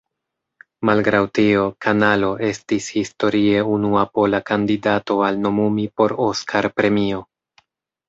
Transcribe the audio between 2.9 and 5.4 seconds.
historie unua pola kandidato